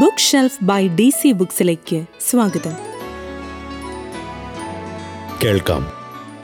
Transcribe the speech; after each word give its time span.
Book 0.00 0.18
shelf 0.18 0.64
by 0.64 0.88
D 0.88 1.10
C 1.10 1.32
ബുക്സിലേക്ക് 1.32 2.04
സ്വാഗതം. 2.30 2.72
കേൾക്കാം. 5.44 5.92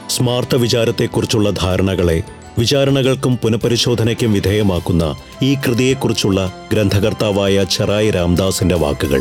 സ്മാർത്ഥ 0.06 0.56
വിചാരത്തെക്കുറിച്ചുള്ള 0.56 1.50
ധാരണകളെ 1.50 2.22
വിചാരണകൾക്കും 2.58 3.36
പുനഃപരിശോധനയ്ക്കും 3.36 4.32
വിധേയമാക്കുന്ന 4.32 5.16
ഈ 5.42 5.54
കൃതിയെക്കുറിച്ചുള്ള 5.54 6.68
ഗ്രന്ഥകർത്താവായ 6.72 7.64
ചെറായി 7.70 8.10
രാംദാസിന്റെ 8.10 8.74
വാക്കുകൾ. 8.74 9.20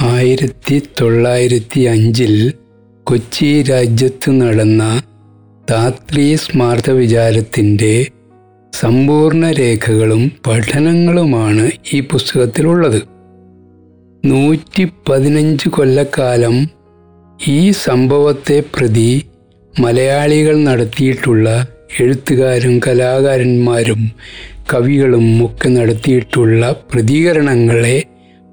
ആയിരത്തി 0.00 0.82
തൊള്ളായിരത്തി 1.00 1.80
അഞ്ചിൽ 1.80 2.54
കൊച്ചി 3.04 3.62
രാജ്യത്ത് 3.62 4.30
നടന്ന 4.30 5.02
താത്രീ 5.72 6.34
സ്മാർത്ഥ 6.34 6.90
വിചാരത്തിന്റെ 6.90 8.06
സമ്പൂർണ 8.80 9.52
രേഖകളും 9.52 10.32
പഠനങ്ങളുമാണ് 10.46 11.70
ഈ 11.92 12.00
പുസ്തകത്തിലുള്ളത്. 12.00 13.02
നൂറ്റി 14.24 14.88
പതിനഞ്ച് 15.08 15.68
കൊല്ലക്കാലം 15.68 16.70
ഈ 17.48 17.70
സംഭവത്തെ 17.70 18.62
പ്രതി 18.74 19.26
മലയാളികൾ 19.80 20.56
നടത്തിയിട്ടുള്ള 20.56 21.66
എഴുത്തുകാരും 22.00 22.78
കലാകാരന്മാരും 22.78 24.12
കവികളും 24.74 25.44
ഒക്കെ 25.46 25.68
നടത്തിയിട്ടുള്ള 25.68 26.76
പ്രതികരണങ്ങളെ 26.92 28.02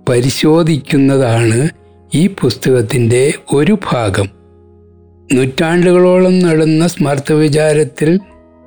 പരിശോധിക്കുന്നതാണ് 0.10 1.70
ഈ 2.16 2.28
പുസ്തകത്തിന്റെ 2.28 3.34
ഒരു 3.54 3.78
ഭാഗം. 3.92 4.39
നൂറ്റാണ്ടുകളോളം 5.34 6.40
നടന്ന 6.40 6.88
സ്മർത്ത 6.88 7.34
വിചാരത്തിൽ 7.34 8.20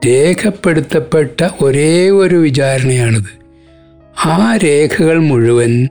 രേഖപ്പെടുത്തപ്പെട്ട 0.06 1.48
ഒരേ 1.60 2.10
ഒരു 2.10 2.34
വിചാരണയാണിത്. 2.34 3.32
ആ 4.24 4.58
രേഖകൾ 4.64 5.19
മുഴുവൻ 5.19 5.88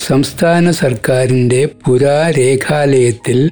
സംസ്ഥാന 0.00 0.70
സർക്കാരിന്റെ 0.70 1.68
പുരാരേഖാലയത്തിൽ 1.86 3.50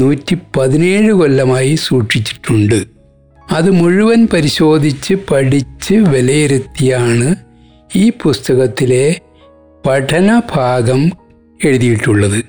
നൂറ്റി 0.00 0.36
പതിനേഴ് 0.56 1.12
കൊല്ലമായി 1.12 1.74
സൂക്ഷിച്ചിട്ടുണ്ട്. 1.74 2.84
അത് 3.52 3.70
മുഴുവൻ 3.70 4.28
പരിശോധിച്ച് 4.32 5.14
പഠിച്ച് 5.14 5.94
വിലയിരുത്തിയാണ് 5.94 7.34
ഈ 7.96 8.12
പുസ്തകത്തിലെ 8.22 9.20
പഠനഭാഗം 9.86 11.12
എഴുതിയിട്ടുള്ളത്. 11.64 12.44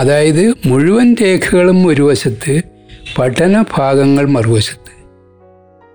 അതായത് 0.00 0.54
മുഴുവൻ 0.66 1.16
രേഖകളും 1.22 1.86
ഒരു 1.86 2.02
വശത്ത് 2.02 2.71
പഠന 3.18 3.64
ഭാഗങ്ങൾ 3.74 4.24
മറുവശത്ത്. 4.26 4.92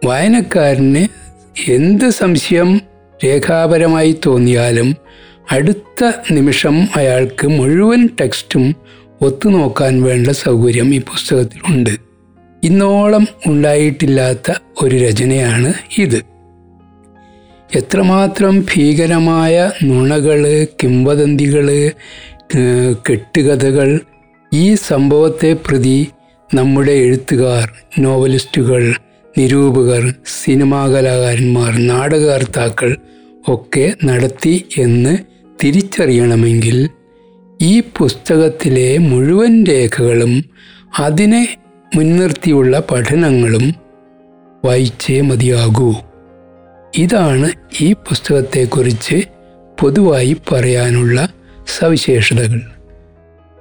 വായനക്കാരന് 0.06 1.04
എന്ത് 1.72 2.10
സംശയം 2.10 2.82
രേഖാപരമായി 3.26 4.12
തോന്നിയാലും 4.26 4.96
അടുത്ത 5.52 6.12
നിമിഷം 6.32 6.76
അയാൾക്ക് 6.96 7.48
മുഴുവൻ 7.48 8.10
ടെക്സ്റ്റും 8.22 8.76
ഒത്തുനോക്കാൻ 9.22 10.04
വേണ്ട 10.04 10.28
സൗകര്യം 10.28 10.96
ഈ 10.96 11.00
പുസ്തകത്തിലുണ്ട് 11.00 11.94
ഇന്നോളം 12.64 13.28
ഉണ്ടായിട്ടില്ലാത്ത 13.48 14.52
ഒരു 14.84 14.96
രചനയാണ് 14.96 15.74
ഇത്. 15.98 16.20
എത്രമാത്രം 17.76 18.60
ഭീകരമായ 18.60 19.72
നുണകൾ 19.84 20.68
കിംവദന്തികൾ 20.84 21.68
കെട്ടുകഥകൾ 23.10 24.00
ഈ 24.54 24.76
സംഭവത്തെ 24.76 25.54
പ്രതി 25.54 26.08
നമ്മുടെ 26.54 26.92
എഴുത്തുകാർ 26.92 27.72
നോവലിസ്റ്റുകൾ 28.00 28.94
നിരൂപകർ 29.38 30.14
സിനിമാ 30.44 30.88
കലാകാരന്മാർ 30.88 31.88
നാടകകർത്താക്കൾ 31.88 32.96
ഒക്കെ 33.48 33.94
നടത്തി 34.06 34.66
എന്ന് 34.78 35.18
തിരിച്ചറിയണമെങ്കിൽ 35.64 36.90
ഈ 37.62 37.84
പുസ്തകത്തിലെ 37.98 38.98
മുഴുവൻ 38.98 39.66
രേഖകളും 39.66 40.46
അതിനെ 41.00 41.58
മുൻനിർത്തിയുള്ള 41.96 42.84
പഠനങ്ങളും 42.92 43.76
വായിച്ചേ 44.66 45.22
മതിയാകൂ. 45.22 45.94
ഇതാണ് 46.98 47.52
ഈ 47.82 47.94
പുസ്തകത്തെക്കുറിച്ച് 47.94 49.24
പൊതുവായി 49.82 50.38
പറയാനുള്ള 50.52 51.30
സവിശേഷതകൾ. 51.80 52.77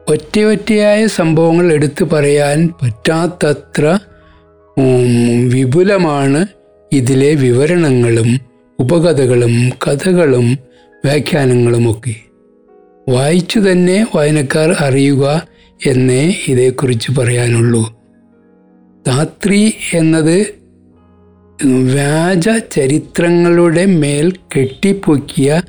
ഒറ്റയൊറ്റയായ 0.08 1.06
സംഭവങ്ങൾ 1.06 1.72
എടുത്തു 1.72 2.04
പറയാൻ 2.04 2.68
പറ്റാത്തത്ര 2.82 3.98
വിപുലമാണ് 5.48 6.46
ഇതിലെ 6.92 7.34
വിവരണങ്ങളും 7.34 8.40
ഉപകഥകളും 8.80 9.70
കഥകളും 9.86 10.58
വ്യാഖ്യാനങ്ങളുമൊക്കെ. 11.04 12.14
വായിച്ചു 13.08 13.58
തന്നെ 13.58 14.06
വായനക്കാർ 14.14 14.70
അറിയുക 14.80 15.48
എന്നേ 15.86 16.36
ഇതേക്കുറിച്ച് 16.48 17.12
പറയാനുള്ളൂ. 17.12 17.82
ധാത്രി 19.06 19.74
എന്നത് 19.94 20.46
വ്യാജ 21.92 22.48
ചരിത്രങ്ങളുടെ 22.48 23.86
മേൽ 23.86 24.32
കെട്ടിപ്പൊക്കിയ 24.56 25.62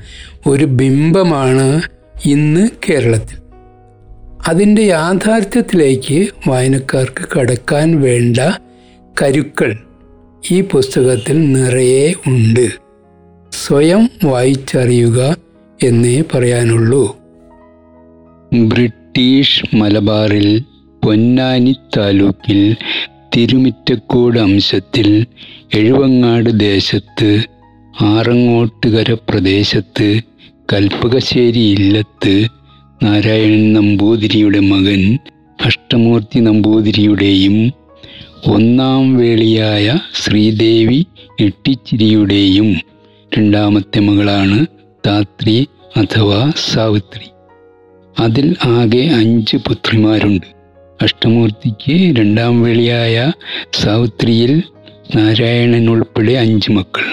ഒരു 0.48 0.66
ബിംബമാണ് 0.66 1.81
ഇന്ന് 2.25 2.69
കേരളത്തിൽ. 2.90 3.47
അതിന്റെ 4.47 4.81
യാഥാർത്ഥ്യത്തിലേക്ക് 4.81 6.28
വായനക്കാർക്ക് 6.47 7.38
കടക്കാൻ 7.38 8.02
വേണ്ട 8.02 8.38
കരുക്കൾ 9.22 9.78
ഈ 10.52 10.62
പുസ്തകത്തിൽ 10.62 11.52
നിറയെ 11.52 12.13
ഉണ്ട്. 12.28 12.68
സ്വയം 13.52 14.09
വായിച്ചറിയുക 14.24 15.38
എന്നേ 15.84 16.24
പറയാനുള്ളൂ. 16.34 17.16
ബ്രിട്ടീഷ് 18.53 19.75
മലബാറിൽ 19.75 20.63
പൊന്നാനി 21.06 21.75
താലൂക്കിൽ 21.97 22.75
തിരുമിറ്റക്കോട് 23.36 24.40
അംശത്തിൽ 24.40 25.25
എഴുവങ്ങാട് 25.74 26.59
ദേശത്ത് 26.59 27.44
ആറങ്ങോട്ടുകര 28.02 29.13
പ്രദേശത്ത് 29.30 30.22
കൽപ്പകശ്ശേരി 30.74 31.59
ഇല്ലത്ത് 31.59 32.47
നാരായണൻ 33.03 33.74
നമ്പൂതിരിയുടെ 33.74 34.59
മകൻ 34.59 35.18
അഷ്ടമൂർത്തി 35.66 36.40
നമ്പൂതിരിയുടെയും 36.40 37.72
ഒന്നാം 38.47 39.18
വേളിയായ 39.18 40.00
ശ്രീദേവി 40.13 41.06
എട്ടിച്ചിരിയുടെയും 41.40 42.75
രണ്ടാമത്തെ 43.38 44.00
മകളാണ് 44.00 44.66
താത്രി 45.07 45.68
അഥവാ 45.97 46.52
സാവിത്രി. 46.74 47.30
അതിൽ 48.19 48.56
ആകെ 48.63 49.06
അഞ്ച് 49.06 49.57
പുത്രിമാരുണ്ട്. 49.57 50.46
അഷ്ടമൂർത്തിക്ക് 51.02 52.19
രണ്ടാം 52.19 52.62
വേളിയായ 52.62 53.31
സാവിത്രിയിൽ 53.74 54.63
നാരായണൻ 55.16 55.90
ഉൾപ്പെടെ 55.90 56.34
അഞ്ച് 56.34 56.72
മക്കൾ. 56.72 57.03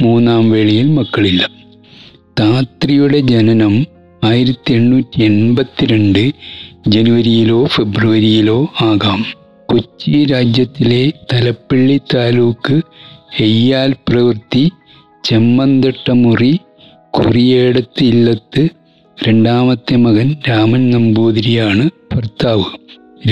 മൂന്നാം 0.00 0.50
വേളിയിൽ 0.50 0.86
മക്കളില്ല. 0.86 1.48
താത്രിയുടെ 2.40 3.18
ജനനം 3.18 3.86
ആയിരത്തി 4.24 4.72
എണ്ണൂറ്റി 4.72 5.22
എൺപത്തിരണ്ട് 5.22 6.32
ജനുവരിയിലോ 6.88 7.66
ഫെബ്രുവരിയിലോ 7.66 8.72
ആകാം. 8.80 9.24
കൊച്ചി 9.66 10.24
രാജ്യത്തിലെ 10.24 11.12
തലപ്പള്ളി 11.32 12.00
താലൂക്ക് 12.14 12.80
എയ്യാൽ 13.40 13.94
പ്രവൃത്തി 14.08 14.70
ചെമ്മന്തട്ടമുറി 15.24 16.58
കുറിയേടത്ത് 17.10 18.04
ഇല്ലത്ത് 18.04 18.68
രണ്ടാമത്തെ 19.28 19.96
മകൻ 19.96 20.36
രാമൻ 20.48 20.90
നമ്പൂതിരിയാണ് 20.90 21.90
ഭർത്താവ്. 22.14 22.64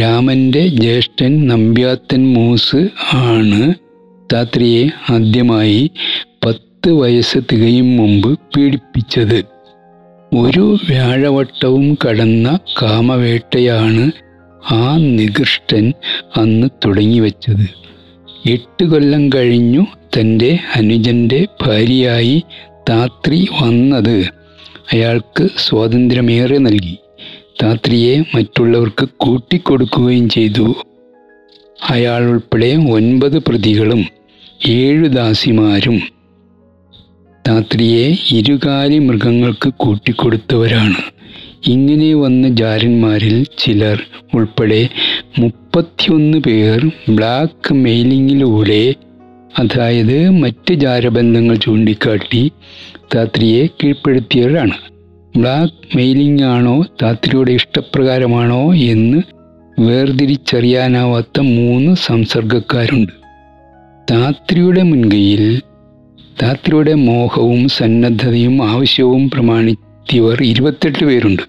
രാമന്റെ 0.00 0.68
ജ്യേഷ്ഠൻ 0.68 1.46
നമ്പ്യാത്തൻ 1.46 2.34
മൂസ് 2.34 2.88
ആണ് 3.12 3.74
താത്രിയെ 4.32 4.88
ആദ്യമായി 5.10 5.90
പത്ത് 6.44 6.92
വയസ്സ് 6.92 7.38
തികയും 7.52 7.96
മുമ്പ് 7.96 8.38
പീഡിപ്പിച്ചത്. 8.38 9.59
ഒരു 10.34 10.76
വ്യാഴവട്ടവും 10.88 11.98
കടന്ന 12.04 12.58
കാമവേട്ടയാണ് 12.82 14.10
ആ 14.70 14.96
നികൃഷ്ടൻ 14.96 15.92
അന്ന് 16.36 16.66
തുടങ്ങിവെച്ചത്. 16.84 17.68
എട്ട് 18.50 18.84
കൊല്ലം 18.84 19.30
കഴിഞ്ഞു 19.34 19.86
തന്റെ 20.18 20.58
അനുജന്റെ 20.74 21.46
ഭാര്യയായി 21.62 22.42
താത്രി 22.90 23.48
വന്നത്. 23.62 24.24
അയാൾക്ക് 24.92 25.48
സ്വാതന്ത്ര്യമേറെ 25.56 26.58
നൽകി. 26.58 26.96
താത്രിയെ 27.62 28.22
മറ്റുള്ളവർക്ക് 28.34 29.08
കൂട്ടിക്കൊടുക്കുകയും 29.16 30.28
ചെയ്തു. 30.28 30.74
അയാൾ 31.90 32.22
ഉൾപ്പെടെ 32.22 32.76
ഒൻപത് 32.90 33.38
പ്രതികളും 33.38 34.06
ഏഴു 34.68 35.06
ദാസിമാരും 35.06 36.19
താത്രിയെ 37.48 38.16
ഇരുകാലി 38.32 38.98
മൃഗങ്ങൾക്ക് 38.98 39.70
കൂട്ടിക്കൊടുത്തവരാണ്. 39.76 40.94
ഇങ്ങനെ 41.66 42.14
വന്ന 42.14 42.48
ജാരന്മാരിൽ 42.48 43.46
ചിലർ 43.58 44.02
ഉൾപ്പെടെ 44.34 44.88
മുപ്പത്തിയൊന്ന് 45.38 46.38
പേർ 46.38 46.90
ബ്ലാക്ക് 47.08 47.74
മെയിലിങ്ങിലൂടെ 47.74 48.94
അതായത് 49.58 50.30
മറ്റ് 50.30 50.74
ജാരബന്ധങ്ങൾ 50.74 51.54
ചൂണ്ടിക്കാട്ടി 51.54 52.50
താത്രിയെ 53.14 53.66
കീഴ്പ്പെടുത്തിയവരാണ്. 53.66 54.76
ബ്ലാക്ക് 55.36 55.96
മെയിലിംഗ് 55.96 56.42
ആണോ 56.42 56.84
താത്രിയുടെ 57.02 57.52
ഇഷ്ടപ്രകാരമാണോ 57.52 58.74
എന്ന് 58.74 59.22
വേർതിരിച്ചറിയാനാവാത്ത 59.80 61.40
മൂന്ന് 61.40 61.96
സംസർഗക്കാരുണ്ട്. 62.06 63.12
താത്രിയുടെ 64.10 64.82
മുൻകൈയിൽ 64.82 65.60
താത്രിയുടെ 66.42 66.94
മോഹവും 66.94 67.68
സന്നദ്ധതയും 67.68 68.68
ആവശ്യവും 68.68 69.30
പ്രമാണിത്തിയവർ 69.30 70.42
ഇരുപത്തെട്ട് 70.42 71.04
പേരുണ്ട്. 71.04 71.42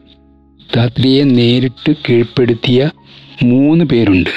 ധാത്രിയെ 0.75 1.23
നേരിട്ട് 1.23 1.91
കീഴ്പ്പെടുത്തിയ 1.91 2.89
മൂന്ന് 3.43 3.85
പേരുണ്ട്. 3.85 4.29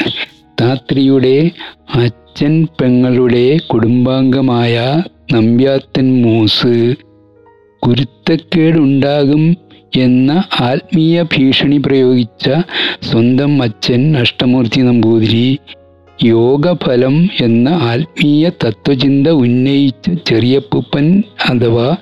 ധാത്രിയുടെ 0.60 1.50
അച്ഛൻ 1.94 2.66
പെങ്ങളുടെ 2.80 3.56
കുടുംബാംഗമായ 3.56 5.02
നമ്പ്യാത്തൻ 5.32 6.22
മൂസ് 6.22 6.94
കുരുത്തക്കേടുണ്ടാകും 7.82 9.56
എന്ന 9.96 10.44
ആത്മീയ 10.60 11.22
ഭീഷണി 11.22 11.82
പ്രയോഗിച്ച 11.86 12.50
സ്വന്തം 13.02 13.62
അച്ഛൻ 13.62 14.16
അഷ്ടമൂർത്തി 14.16 14.80
നമ്പൂതിരി 14.80 15.58
യോഗഫലം 16.22 17.28
എന്ന 17.40 17.68
ആത്മീയ 17.68 18.48
തത്വചിന്ത 18.48 19.28
ഉന്നയിച്ച 19.28 20.10
ചെറിയപ്പൂപ്പൻ 20.10 21.22
അഥവാ 21.48 21.96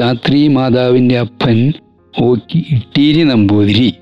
താത്രി 0.00 0.48
മാതാവിന്റെ 0.48 1.18
അപ്പൻ 1.18 1.72
ഓക്കി 2.20 2.64
ഇട്ടീരി 2.70 3.22
നമ്പൂതിരി. 3.22 3.94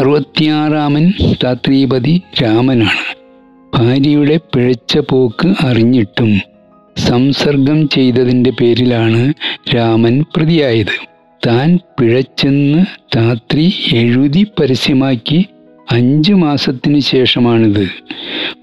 അറുപത്തിയാറാമൻ 0.00 1.12
താത്രീപതി 1.44 2.22
രാമനാണ്. 2.42 3.16
ഭാര്യയുടെ 3.74 4.36
പിഴച്ച 4.36 4.98
പോക്ക് 4.98 5.54
അറിഞ്ഞിട്ടും 5.60 6.40
സംസർഗം 6.96 7.88
ചെയ്തതിന്റെ 7.88 8.50
പേരിലാണ് 8.50 9.32
രാമൻ 9.74 10.24
പ്രതിയായത്. 10.36 11.12
താൻ 11.46 11.78
പിഴച്ചെന്ന് 12.00 12.84
താത്രി 13.16 13.72
എഴുതി 13.92 14.46
പരസ്യമാക്കി 14.60 15.46
അഞ്ചു 15.92 16.32
മാസത്തിന് 16.32 17.00
ശേഷമാണിത്. 17.00 17.88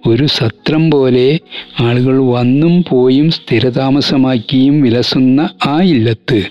ഒരു 0.08 0.26
സത്രം 0.26 0.92
പോലെ 0.92 1.40
ആളുകൾ 1.80 2.18
വന്നും 2.18 2.84
പോയും 2.90 3.32
സ്ഥിരതാമസമാക്കിയും 3.32 4.82
വിലസുന്ന 4.82 5.50
ആ 5.66 5.82
ഇല്ലത്ത്. 5.82 6.44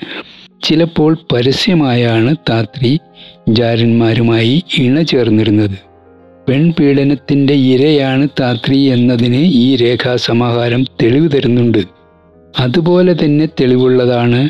ചിലപ്പോൾ 0.62 1.18
പരസ്യമായാണ് 1.32 2.36
താത്രി 2.50 2.98
ജാരന്മാരുമായി 3.48 4.64
ഇണ 4.78 5.02
ചേർന്നിരുന്നത്. 5.02 5.78
പെൺപീഡനത്തിന്റെ 6.48 7.54
ഇരയാണ് 7.54 8.28
താത്രി 8.40 8.78
എന്നതിന് 8.78 9.42
ഈ 9.44 9.76
രേഖാസമാഹാരം 9.76 10.84
തെളിവ് 11.02 11.30
തരുന്നുണ്ട്. 11.36 11.78
അതുപോലെ 12.60 13.24
തന്നെ 13.24 13.46
തെളിവുള്ളതാണ് 13.46 14.48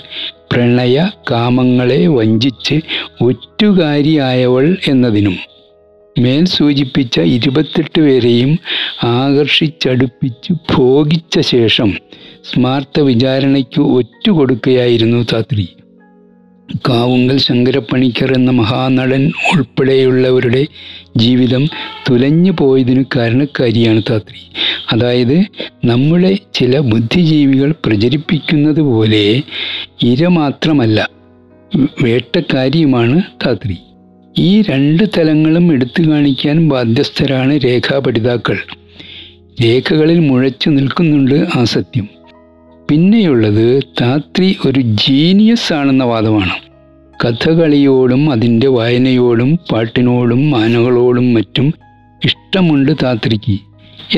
പ്രണയ 0.52 1.10
കാമങ്ങളെ 1.30 2.06
വഞ്ചിച്ച് 2.06 2.80
ഒറ്റുകാരിയായവൾ 3.20 4.76
എന്നതിനും. 4.86 5.57
മേൽ 6.16 6.44
സൂചിപ്പിച്ച 6.44 7.20
ഇരുപത്തെട്ട് 7.20 8.00
പേരെയും 8.00 8.58
ആകർഷിച്ചടുപ്പിച്ച് 9.04 10.52
ഭോഗിച്ച 10.74 11.40
ശേഷം 11.40 11.94
സ്മാർത്ഥ 12.44 13.00
വിചാരണയ്ക്ക് 13.00 13.80
ഒറ്റുകൊടുക്കുകയായിരുന്നു 13.80 15.26
താത്രി 15.32 15.68
കാവുങ്കൽ 16.88 17.38
ശങ്കരപ്പണിക്കർ 17.38 18.32
എന്ന 18.32 18.50
മഹാനടൻ 18.50 19.30
ഉൾപ്പെടെയുള്ളവരുടെ 19.52 20.66
ജീവിതം 21.16 21.66
തുലഞ്ഞു 22.10 22.52
പോയതിനു 22.52 23.04
കാരണക്കാരിയാണ് 23.16 24.02
താത്രി 24.10 24.40
അതായത് 24.88 25.36
നമ്മുടെ 25.84 26.38
ചില 26.54 26.78
ബുദ്ധിജീവികൾ 26.78 27.74
പ്രചരിപ്പിക്കുന്നത് 27.86 28.80
പോലെ 28.80 29.42
ഇര 30.02 30.28
മാത്രമല്ല 30.28 31.08
വേട്ടക്കാരിയുമാണ് 32.02 33.22
താത്രി 33.46 33.87
ഈ 34.38 34.62
രണ്ട് 34.62 35.04
തലങ്ങളും 35.16 35.72
എടുത്തു 35.72 36.02
കാണിക്കാൻ 36.02 36.68
ബാധ്യസ്ഥരാണ് 36.68 37.60
രേഖാപഠിതാക്കൾ 37.64 38.56
രേഖകളിൽ 39.62 40.18
മുഴച്ചു 40.18 40.70
നിൽക്കുന്നുണ്ട് 40.70 41.46
ആ 41.56 41.64
സത്യം. 41.64 42.08
പിന്നെയുള്ളത് 42.90 43.82
താത്രി 44.00 44.56
ഒരു 44.66 44.80
ജീനിയസ് 44.80 45.72
ആണെന്ന 45.72 46.04
വാദമാണ്. 46.04 46.56
കഥകളിയോടും 47.24 48.32
അതിന്റെ 48.32 48.68
വായനയോടും 48.68 49.58
പാട്ടിനോടും 49.72 50.56
ആനകളോടും 50.56 51.34
മറ്റും 51.34 51.74
ഇഷ്ടമുണ്ട് 52.24 52.92
താത്രിക്ക് 53.02 53.56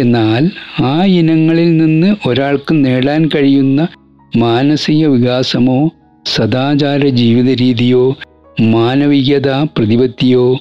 എന്നാൽ 0.00 0.50
ആ 0.82 1.04
ഇനങ്ങളിൽ 1.04 1.76
നിന്ന് 1.76 2.28
ഒരാൾക്ക് 2.28 2.84
നേടാൻ 2.84 3.28
കഴിയുന്ന 3.34 3.88
മാനസിക 4.36 5.06
വികാസമോ 5.06 5.90
സദാചാര 6.26 7.08
ജീവിത 7.08 7.50
രീതിയോ 7.60 8.16
മാനവികത 8.60 9.50
പ്രതിപത്തിയോ 9.50 10.58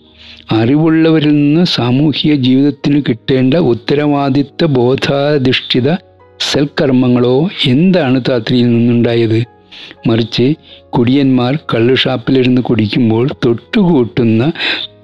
അറിവുള്ളവരിൽ 0.51 1.30
നിന്ന് 1.30 1.66
സാമൂഹിക 1.66 2.36
ജീവിതത്തിന് 2.36 3.01
കിട്ടേണ്ട 3.10 3.54
ഉത്തരവാദിത്ത 3.54 4.66
ബോധാധിഷ്ഠിത 4.66 5.94
സൽക്കർമ്മങ്ങളോ 6.40 7.50
എന്താണ് 7.68 8.22
താത്രിയിൽ 8.30 8.68
നിന്നുണ്ടായത്? 8.69 9.44
മറിച്ച് 10.07 10.56
കുടിയന്മാർ 10.90 11.56
കള്ളുഷാപ്പിലിരുന്ന് 11.56 12.62
കുടിക്കുമ്പോൾ 12.62 13.30
തൊട്ടുകൂട്ടുന്ന 13.46 14.52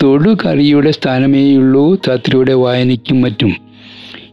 തൊടുകറിയുടെ 0.03 0.91
സ്ഥാനമേയുള്ളൂ 0.91 1.95
താത്രിയുടെ 1.95 2.53
വായനയ്ക്കും 2.53 3.21
മറ്റും. 3.21 3.55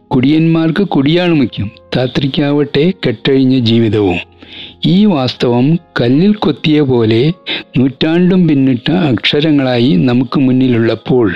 കുടിയന്മാർക്ക് 0.07 0.83
കുടിയാണ് 0.87 1.33
മുഖ്യം 1.33 1.71
താത്രിക്കാവട്ടെ 1.97 2.93
കെട്ടഴിഞ്ഞ 3.07 3.59
ജീവിതവും. 3.59 4.32
ഈ 4.85 5.05
വാസ്തവം 5.05 5.77
കല്ലിൽ 6.01 6.33
കൊത്തിയ 6.33 6.81
പോലെ 6.81 7.33
നൂറ്റാണ്ടും 7.77 8.47
പിന്നിട്ട 8.47 8.91
അക്ഷരങ്ങളായി 8.91 9.95
നമുക്ക് 9.95 10.39
മുന്നിലുള്ളപ്പോൾ 10.39 11.35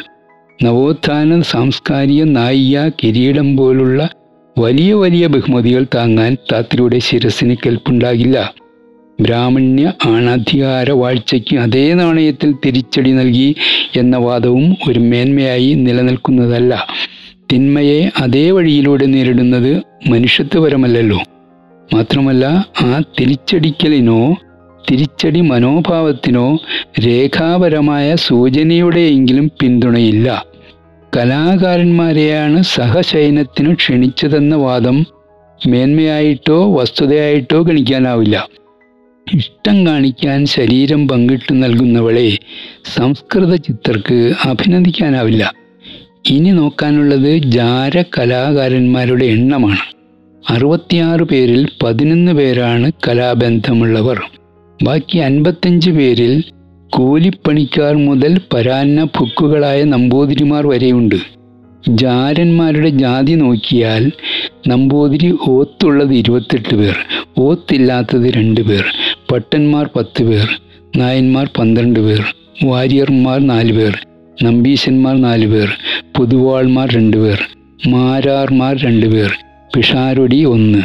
നവോത്ഥാന 0.64 1.42
സാംസ്കാരിക 1.42 2.24
നായിക 2.24 2.90
കിരീടം 3.04 3.58
പോലുള്ള 3.58 4.10
വലിയ 4.58 4.94
വലിയ 4.94 5.28
ബഹുമതികൾ 5.28 5.86
താങ്ങാൻ 5.96 6.38
താത്രിയുടെ 6.52 7.00
ശിരസിന് 7.00 7.56
കെൽപ്പുണ്ടാകില്ല. 7.66 8.54
ബ്രാഹ്മണ്യ 9.22 9.94
ആണാധികാര 10.06 10.92
വാഴ്ചയ്ക്ക് 10.92 11.58
അതേ 11.58 11.94
നാണയത്തിൽ 11.94 12.56
തിരിച്ചടി 12.66 13.12
നൽകി 13.12 13.56
എന്ന 13.96 14.18
വാദവും 14.18 14.78
ഒരു 14.90 15.00
മേന്മയായി 15.00 15.74
നിലനിൽക്കുന്നതല്ല. 15.74 16.88
തിന്മയെ 17.54 18.12
അതേ 18.20 18.52
വഴിയിലൂടെ 18.52 19.06
നേരിടുന്നത് 19.06 19.82
മനുഷ്യത്വപരമല്ലല്ലോ. 20.10 21.20
മാത്രമല്ല 21.94 22.68
ആ 22.82 23.04
തിരിച്ചടിക്കലിനോ 23.20 24.36
തിരിച്ചടി 24.92 25.42
മനോഭാവത്തിനോ 25.42 26.60
രേഖാപരമായ 27.06 28.16
സൂചനയുടെയെങ്കിലും 28.16 29.52
പിന്തുണയില്ല. 29.62 30.46
കലാകാരന്മാരെയാണ് 31.18 32.64
സഹശയനത്തിനു 32.64 33.74
ക്ഷണിച്ചതെന്ന 33.74 34.56
വാദം 34.56 35.06
മേന്മയായിട്ടോ 35.68 36.76
വസ്തുതയായിട്ടോ 36.76 37.62
ഗണിക്കാനാവില്ല. 37.62 38.48
ഇഷ്ടം 39.34 39.88
കാണിക്കാൻ 39.88 40.46
ശരീരം 40.46 41.08
പങ്കിട്ട് 41.08 41.64
നൽകുന്നവളെ 41.64 42.38
സംസ്കൃത 42.96 43.56
ചിത്രക്ക് 43.56 44.34
അഭിനന്ദിക്കാനാവില്ല. 44.46 45.54
ഇനി 46.30 46.50
നോക്കാനുള്ളത് 46.50 47.38
ജാര 47.38 48.04
കലാകാരന്മാരുടെ 48.18 49.26
എണ്ണമാണ്. 49.26 49.97
അറുപത്തിയാറ് 50.48 51.22
പേരിൽ 51.22 51.68
പതിനൊന്ന് 51.84 52.32
പേരാണ് 52.32 52.92
കലാബന്ധമുള്ളവർ. 53.08 54.20
ബാക്കി 54.84 55.18
അൻപത്തഞ്ച് 55.18 55.92
പേരിൽ 55.92 56.34
കൂലിപ്പണിക്കാർ 56.92 57.96
മുതൽ 57.96 58.42
പരാന്ന 58.54 59.04
ഭുക്കുകളായ 59.04 59.84
നമ്പൂതിരിമാർ 59.84 60.68
വരെയുണ്ട്. 60.68 61.18
ജാരന്മാരുടെ 61.84 62.90
ജാതി 62.90 63.36
നോക്കിയാൽ 63.36 64.12
നമ്പൂതിരി 64.68 65.38
ഓത്തുള്ളത് 65.48 66.14
ഇരുപത്തെട്ട് 66.14 66.76
പേർ 66.76 66.98
ഓത്തില്ലാത്തത് 67.38 68.30
രണ്ട് 68.30 68.62
പേർ 68.62 68.86
പട്ടന്മാർ 69.32 69.90
പത്ത് 69.96 70.24
പേർ 70.24 70.48
നായന്മാർ 70.98 71.50
പന്ത്രണ്ട് 71.60 72.00
പേർ 72.00 72.22
വാര്യർമാർ 72.64 73.40
നാല് 73.48 73.74
പേർ 73.74 73.94
നമ്പീശന്മാർ 74.44 75.22
നാല് 75.22 75.48
പേർ 75.48 75.70
പുതുവാൾമാർ 76.18 76.88
രണ്ട് 76.92 77.18
പേർ 77.18 77.40
മാരാർമാർ 77.88 78.76
രണ്ട് 78.78 79.06
പേർ 79.06 79.32
പിഷാരൊടി 79.76 80.44
ഒന്ന്. 80.44 80.84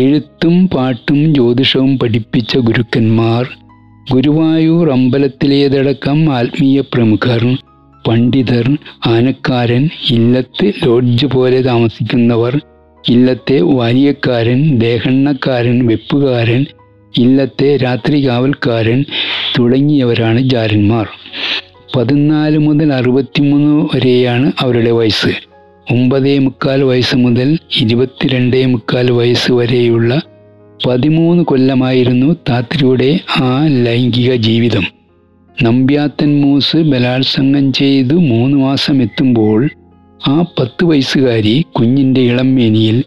എഴുത്തും 0.00 0.68
പാട്ടും 0.68 1.34
ജ്യോതിഷവും 1.34 1.98
പഠിപ്പിച്ച 1.98 2.58
ഗുരുക്കന്മാർ. 2.58 3.48
ഗുരുവായൂർ 4.12 4.90
അമ്പലത്തിലേതടക്കം 4.90 6.34
ആത്മീയ 6.34 6.80
പ്രമുഖർ. 6.80 7.58
പണ്ഡിതർ 8.08 8.78
ആനക്കാരൻ 9.06 9.88
ഇല്ലത്ത് 10.10 10.72
ലോഡ്ജ് 10.84 11.26
പോലെ 11.26 11.60
താമസിക്കുന്നവർ. 11.60 12.60
ഇല്ലത്തെ 13.08 13.60
വാരിയക്കാരൻ 13.60 14.78
ദേഹണ്ണക്കാരൻ 14.78 15.86
വെപ്പുകാരൻ. 15.86 16.66
ഇല്ലത്തെ 17.18 17.76
രാത്രി 17.76 18.26
കാവൽക്കാരൻ 18.26 19.04
തുടങ്ങിയവരാണ് 19.58 20.40
ജാരന്മാർ. 20.40 21.08
പതിനാല് 21.96 22.58
മുതൽ 22.58 22.92
അറുപത്തിമൂന്ന് 22.92 23.96
വരെയാണ് 23.96 24.52
അവരുടെ 24.60 24.90
വയസ്സ്. 24.90 25.53
ഒമ്പതേ 25.90 26.38
മുക്കാൽ 26.38 26.82
വയസ്സ് 26.82 27.16
മുതൽ 27.16 27.58
ഇരുപത്തിരണ്ടേ 27.80 28.64
മുക്കാൽ 28.64 29.10
വയസ്സ് 29.10 29.52
വരെയുള്ള 29.52 30.20
പതിമൂന്ന് 30.86 31.44
കൊല്ലമായിരുന്നു 31.44 32.36
താത്രിയുടെ 32.48 33.20
ആ 33.40 33.66
ലൈംഗിക 33.66 34.34
ജീവിതം. 34.34 34.84
നമ്പ്യാത്തൻ 35.62 36.40
മൂസ് 36.40 36.76
ബലാത്സംഗം 36.76 37.72
ചെയ്തു 37.72 38.14
മൂന്ന് 38.14 38.56
മാസം 38.56 39.02
എത്തുമ്പോൾ 39.02 39.70
ആ 40.28 40.42
പത്ത് 40.60 40.84
വയസ്സുകാരി 40.84 41.64
കുഞ്ഞിന്റെ 41.72 42.42
മേനിയിൽ 42.42 43.04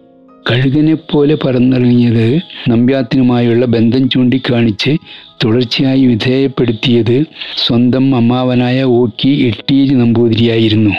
കഴുകനെപ്പോലെ 0.52 1.38
പറന്നിറങ്ങിയത് 1.46 2.40
നമ്പ്യാത്തിനുമായുള്ള 2.70 3.66
ബന്ധം 3.66 4.10
ചൂണ്ടിക്കാണിച്ച് 4.10 4.98
തുടർച്ചയായി 5.44 6.06
വിധേയപ്പെടുത്തിയത് 6.06 7.24
സ്വന്തം 7.68 8.16
അമ്മാവനായ 8.16 8.84
ഓക്കി 8.84 9.30
എട്ടീരി 9.30 9.94
നമ്പൂതിരിയായിരുന്നു. 9.94 10.90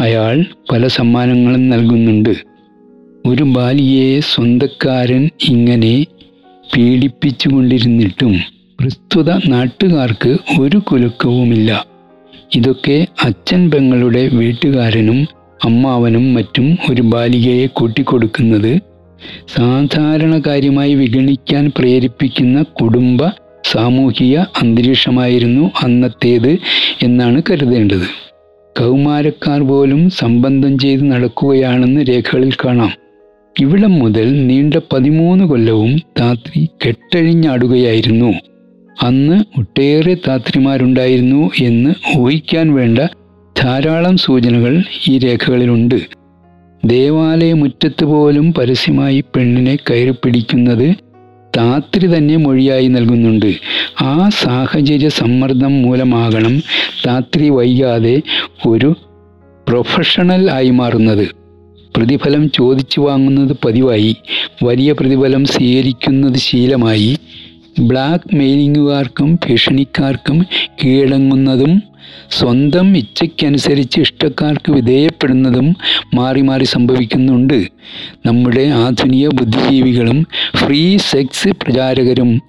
അയാൾ 0.00 0.44
പല 0.72 0.86
സമ്മാനങ്ങളും 0.86 1.68
നൽകുന്നുണ്ട്. 1.68 2.34
ഒരു 3.26 3.42
ബാലിയെ 3.42 4.20
സ്വന്തക്കാരൻ 4.20 5.30
ഇങ്ങനെ 5.48 6.06
പീഡിപ്പിച്ചുകൊണ്ടിരുന്നിട്ടും 6.76 8.40
പ്രസ്തുത 8.80 9.30
നാട്ടുകാർക്ക് 9.48 10.36
ഒരു 10.60 10.76
കുലുക്കവുമില്ല. 10.76 11.86
ഇതൊക്കെ 12.54 13.06
അച്ഛൻ 13.24 13.70
പെങ്ങളുടെ 13.70 14.28
വീട്ടുകാരനും 14.28 15.26
അമ്മാവനും 15.64 16.34
മറ്റും 16.34 16.78
ഒരു 16.90 17.02
ബാലികയെ 17.02 17.66
കൂട്ടിക്കൊടുക്കുന്നത് 17.66 18.80
സാധാരണ 19.56 20.42
കാര്യമായി 20.46 20.94
വിഗണിക്കാൻ 20.94 21.72
പ്രേരിപ്പിക്കുന്ന 21.78 22.62
കുടുംബ 22.62 23.26
സാമൂഹിക 23.64 24.38
അന്തരീക്ഷമായിരുന്നു 24.38 25.70
അന്നത്തേത് 25.82 26.58
എന്നാണ് 27.02 27.42
കരുതേണ്ടത്. 27.50 28.23
കൗമാരക്കാർ 28.78 29.60
പോലും 29.60 30.10
സംബന്ധം 30.10 30.78
ചെയ്ത് 30.78 31.10
നടക്കുകയാണെന്ന് 31.10 32.00
രേഖകളിൽ 32.08 32.52
കാണാം. 32.64 32.92
ഇവിടം 33.60 33.98
മുതൽ 33.98 34.46
നീണ്ട 34.46 34.74
പതിമൂന്ന് 34.92 35.44
കൊല്ലവും 35.44 35.98
താത്രി 36.20 36.68
കെട്ടഴിഞ്ഞാടുകയായിരുന്നു. 36.86 38.32
അന്ന് 39.02 39.44
ഒട്ടേറെ 39.58 40.16
താത്രിമാരുണ്ടായിരുന്നു 40.28 41.50
എന്ന് 41.60 42.18
ഊഹിക്കാൻ 42.18 42.74
വേണ്ട 42.74 42.98
ധാരാളം 43.62 44.16
സൂചനകൾ 44.16 44.82
ഈ 45.08 45.18
രേഖകളിലുണ്ട്. 45.18 45.98
ദേവാലയ 46.84 47.52
മുറ്റത്ത് 47.52 48.04
പോലും 48.04 48.52
പരസ്യമായി 48.52 49.24
പെണ്ണിനെ 49.36 49.78
കയറി 49.90 50.10
പിടിക്കുന്നത് 50.10 50.88
താത്രി 51.56 52.16
തന്നെ 52.16 52.36
മൊഴിയായി 52.36 52.88
നൽകുന്നുണ്ട്. 52.88 53.54
ആ 54.00 54.28
സാഹചര്യ 54.28 55.08
സമ്മർദ്ദം 55.08 55.82
മൂലമാകണം 55.82 56.60
താത്രി 57.06 57.48
വൈകാതെ 57.48 58.22
ഒരു 58.68 58.96
പ്രൊഫഷണൽ 59.68 60.50
ആയി 60.50 60.70
മാറുന്നത്. 60.70 61.28
പ്രതിഫലം 61.96 62.50
ചോദിച്ചു 62.50 63.00
വാങ്ങുന്നത് 63.00 63.56
പതിവായി. 63.64 64.16
വലിയ 64.64 64.92
പ്രതിഫലം 64.92 65.44
സ്വീകരിക്കുന്നത് 65.44 66.36
ശീലമായി. 66.36 67.18
ബ്ലാക്ക് 67.80 68.36
മെയിലിങ്ങുകാർക്കും 68.36 69.34
ഭീഷണിക്കാർക്കും 69.34 70.46
കീഴടങ്ങുന്നതും 70.84 71.82
സ്വന്തം 72.30 72.96
ഇച്ഛയ്ക്കനുസരിച്ച് 72.96 74.00
ഇഷ്ടക്കാർക്ക് 74.00 74.72
വിധേയപ്പെടുന്നതും 74.72 75.76
മാറി 76.14 76.40
മാറി 76.40 76.64
സംഭവിക്കുന്നുണ്ട്. 76.64 77.58
നമ്മുടെ 78.26 78.64
ആധുനിക 78.84 79.28
ബുദ്ധിജീവികളും 79.28 80.26
ഫ്രീ 80.56 80.98
സെക്സ് 80.98 81.48
പ്രചാരകരും 81.62 82.40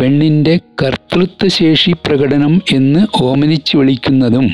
പെണ്ണിന്റെ 0.00 0.60
കർത്തൃത്വശേഷി 0.82 1.92
പ്രകടനം 2.06 2.62
എന്ന് 2.72 3.00
ഓമനിച്ചു 3.22 3.78
വിളിക്കുന്നതും 3.78 4.46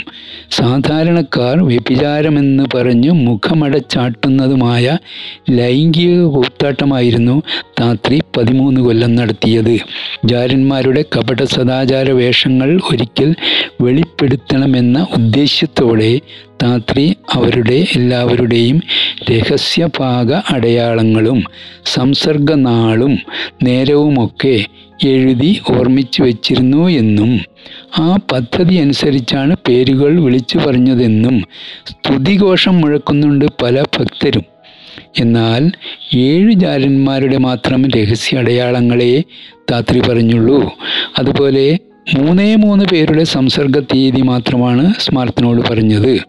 സാധാരണക്കാർ 0.50 1.56
വ്യഭിചാരമെന്ന് 1.62 2.64
പറഞ്ഞ് 2.74 3.10
മുഖമടച്ചാട്ടുന്നതുമായ 3.10 4.96
ലൈംഗിക 5.50 6.16
കൂത്താട്ടമായിരുന്നു 6.26 7.36
താത്രി 7.80 8.18
പതിമൂന്ന് 8.36 8.80
കൊല്ലം 8.80 9.16
നടത്തിയത്. 9.16 9.78
ജാരന്മാരുടെ 10.24 11.04
കപട 11.16 11.42
സദാചാര 11.44 12.10
വേഷങ്ങൾ 12.10 12.80
ഒരിക്കൽ 12.90 13.34
വെളിപ്പെടുത്തണമെന്ന 13.82 15.06
ഉദ്ദേശ്യത്തോടെ 15.16 16.20
താത്രി 16.62 17.16
അവരുടെ 17.32 17.78
എല്ലാവരുടെയും 17.96 18.78
രഹസ്യഭാഗ 19.30 20.32
അടയാളങ്ങളും 20.32 21.40
സംസർഗനാളും 21.86 23.14
നേരവുമൊക്കെ 23.62 24.56
എഴുതി 25.06 25.50
ഓർമ്മിച്ചു 25.70 26.22
വച്ചിരുന്നു 26.22 26.88
എന്നും 26.90 27.32
ആ 27.98 28.16
പദ്ധതി 28.32 28.74
അനുസരിച്ചാണ് 28.74 29.56
പേരുകൾ 29.68 30.20
വിളിച്ചു 30.20 30.58
പറഞ്ഞതെന്നും 30.58 31.36
സ്തുതിഘോഷം 31.90 32.80
മുഴക്കുന്നുണ്ട് 32.80 33.46
പല 33.62 33.84
ഭക്തരും. 33.98 34.44
എന്നാൽ 35.18 35.72
ഏഴ് 36.16 36.52
ജാരന്മാരുടെ 36.52 37.36
മാത്രം 37.36 37.90
രഹസ്യ 37.90 38.38
അടയാളങ്ങളെ 38.38 39.24
താത്രി 39.70 40.00
പറഞ്ഞുള്ളൂ. 40.00 40.72
അതുപോലെ 41.18 41.78
മൂന്നേ 42.14 42.54
മൂന്ന് 42.54 42.84
പേരുടെ 42.92 43.24
സംസർഗ 43.24 43.78
തീയതി 43.78 44.22
മാത്രമാണ് 44.22 44.94
സ്മാർത്തിനോട് 45.00 45.62
പറഞ്ഞത്. 45.70 46.20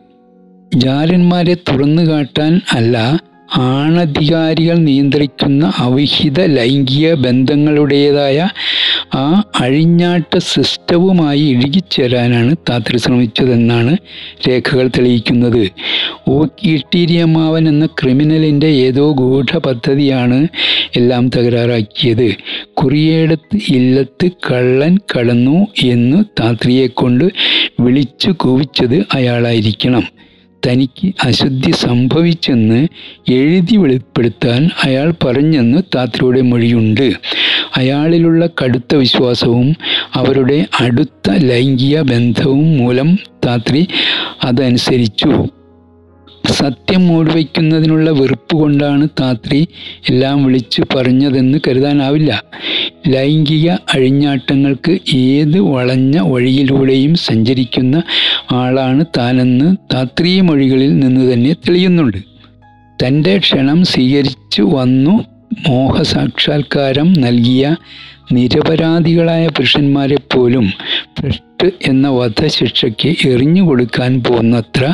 ജാരന്മാരെ 0.75 1.53
തുറന്നു 1.53 2.01
കാട്ടാൻ 2.01 2.61
അല്ല 2.71 3.19
ആണധികാരികൾ 3.55 4.77
നിയന്ത്രിക്കുന്ന 4.77 5.73
അവിഹിത 5.77 6.45
ലൈംഗിക 6.45 7.13
ബന്ധങ്ങളുടേതായ 7.13 8.49
ആ 9.15 9.43
അഴിഞ്ഞാട്ട 9.59 10.37
സിസ്റ്റവുമായി 10.37 11.39
ഇഴുകിച്ചേരാനാണ് 11.39 12.55
താത്രി 12.69 12.97
ശ്രമിച്ചതെന്നാണ് 12.97 13.97
രേഖകൾ 14.47 14.87
തെളിയിക്കുന്നത്. 14.87 15.71
ഓ 16.27 16.43
കീട്ടീരിയമ്മാവൻ 16.43 17.67
എന്ന 17.67 17.85
ക്രിമിനലിന്റെ 17.85 18.67
ഏതോ 18.67 19.11
ഗൂഢ 19.11 19.57
പദ്ധതിയാണ് 19.57 20.47
എല്ലാം 20.95 21.27
തകരാറാക്കിയത്. 21.27 22.35
കുറിയേടത്ത് 22.73 23.57
ഇല്ലത്ത് 23.69 24.31
കള്ളൻ 24.51 24.97
കടന്നു 24.97 25.67
എന്ന് 25.83 26.23
താത്രിയെക്കൊണ്ട് 26.39 27.25
വിളിച്ചു 27.79 28.31
കൂവിച്ചത് 28.37 29.05
അയാളായിരിക്കണം. 29.13 30.05
തനിക്ക് 30.65 31.13
അശുദ്ധി 31.23 31.71
സംഭവിച്ചെന്ന് 31.71 32.87
എഴുതി 33.31 33.77
വെളിപ്പെടുത്താൻ 33.77 34.69
അയാൾ 34.83 35.13
പറഞ്ഞെന്ന് 35.25 35.81
താത്രിയുടെ 35.95 36.41
മൊഴിയുണ്ട്. 36.41 37.13
അയാളിലുള്ള 37.75 38.49
കടുത്ത 38.63 38.95
വിശ്വാസവും 38.95 39.75
അവരുടെ 40.13 40.65
അടുത്ത 40.79 41.31
ലൈംഗിക 41.31 42.01
ബന്ധവും 42.01 42.77
മൂലം 42.77 43.17
താത്രി 43.45 43.87
അതനുസരിച്ചു. 44.43 45.47
സത്യം 46.51 47.07
മൂടിവയ്ക്കുന്നതിനുള്ള 47.07 48.09
വെറുപ്പ് 48.09 48.55
കൊണ്ടാണ് 48.55 49.07
താത്രി 49.21 49.67
എല്ലാം 50.09 50.45
വിളിച്ചു 50.45 50.83
പറഞ്ഞതെന്ന് 50.95 51.57
കരുതാനാവില്ല. 51.67 52.43
ലൈംഗിക 53.07 53.69
അഴിഞ്ഞാട്ടങ്ങൾക്ക് 53.69 54.99
ഏത് 55.15 55.59
വളഞ്ഞ 55.59 56.19
വഴിയിലൂടെയും 56.19 57.15
സഞ്ചരിക്കുന്ന 57.15 58.03
ആളാണ് 58.51 59.05
താനെന്ന് 59.17 59.77
താത്രീയ 59.93 60.41
മൊഴികളിൽ 60.41 60.99
നിന്ന് 60.99 61.33
തന്നെ 61.33 61.53
തെളിയുന്നുണ്ട്. 61.53 62.17
തന്റെ 63.05 63.37
ക്ഷണം 63.37 63.85
സ്വീകരിച്ചു 63.85 64.61
വന്നു 64.61 65.36
മോഹസാക്ഷാത്കാരം 65.69 67.13
നൽകിയ 67.13 67.75
നിരപരാധികളായ 68.31 69.47
പുരുഷന്മാരെ 69.47 70.15
പോലും 70.15 70.73
ഭ്രഷ്ട് 71.19 71.71
എന്ന 71.83 72.09
വധശിക്ഷയ്ക്ക് 72.09 73.27
എറിഞ്ഞുകൊടുക്കാൻ 73.27 74.23
പോകുന്നത്ര 74.23 74.93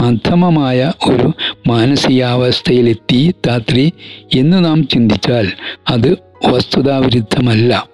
അധമമായ 0.00 0.92
ഒരു 1.08 1.32
മാനസികാവസ്ഥയിലെത്തി 1.68 3.34
താത്രി 3.46 3.92
എന്ന് 4.34 4.64
നാം 4.64 4.88
ചിന്തിച്ചാൽ 4.88 5.52
അത് 5.88 6.16
വസ്തുതാവിരുദ്ധമല്ല. 6.46 7.86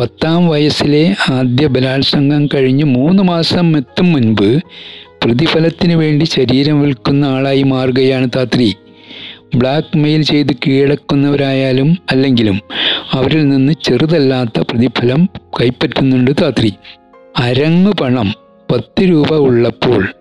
പത്താം 0.00 0.48
വയസ്സിലെ 0.48 1.14
ആദ്യ 1.30 1.66
ബലാത്സംഗം 1.66 2.46
കഴിഞ്ഞ് 2.46 2.84
മൂന്ന് 2.84 3.22
മാസം 3.22 3.76
എത്തും 3.76 4.12
മുൻപ് 4.12 4.60
പ്രതിഫലത്തിന് 5.24 5.94
വേണ്ടി 5.94 6.24
ശരീരം 6.24 6.82
വിൽക്കുന്ന 6.82 7.24
ആളായി 7.24 7.62
മാറുകയാണ് 7.62 8.30
താത്രി 8.36 8.74
ബ്ലാക്ക് 9.54 9.98
മെയിൽ 9.98 10.22
ചെയ്ത് 10.22 10.52
കീഴടക്കുന്നവരായാലും 10.66 11.96
അല്ലെങ്കിലും 12.10 12.60
അവരിൽ 13.12 13.48
നിന്ന് 13.48 13.72
ചെറുതല്ലാത്ത 13.84 14.60
പ്രതിഫലം 14.60 15.28
കൈപ്പറ്റുന്നുണ്ട് 15.60 16.30
താത്രി 16.42 16.74
അരങ്ങ് 17.38 17.92
പണം 17.92 18.34
പത്ത് 18.70 19.02
രൂപ 19.02 19.34
ഉള്ളപ്പോൾ 19.34 20.12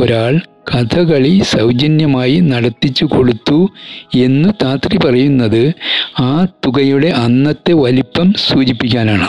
ഒരാൾ 0.00 0.40
കഥകളി 0.74 1.42
സൗജന്യമായി 1.44 2.40
നടത്തിച്ചു 2.40 3.04
കൊടുത്തു 3.04 3.68
എന്ന് 4.14 4.48
താത്രി 4.62 4.96
പറയുന്നത് 4.96 5.72
ആ 6.18 6.46
തുകയുടെ 6.66 7.06
അന്നത്തെ 7.08 7.72
വലിപ്പം 7.72 8.32
സൂചിപ്പിക്കാനാണ്. 8.32 9.28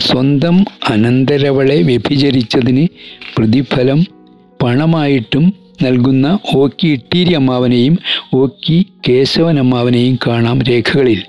സ്വന്തം 0.00 0.64
അനന്തരവളെ 0.88 1.82
വ്യഭിചരിച്ചതിന് 1.82 2.86
പ്രതിഫലം 3.38 4.04
പണമായിട്ടും 4.62 5.54
നൽകുന്ന 5.82 6.38
ഓക്കി 6.54 6.86
ഇട്ടീരി 6.86 7.32
അമ്മാവനെയും 7.32 7.98
ഓക്കി 8.34 8.86
കേശവൻ 9.08 9.58
അമ്മാവനെയും 9.58 10.18
കാണാം 10.26 10.62
രേഖകളിൽ. 10.62 11.22